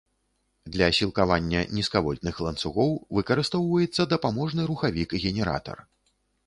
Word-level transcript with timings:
Для 0.75 0.87
сілкавання 0.99 1.61
нізкавольтных 1.79 2.39
ланцугоў 2.47 2.91
выкарыстоўваецца 3.19 4.09
дапаможны 4.17 4.61
рухавік-генератар. 4.73 5.77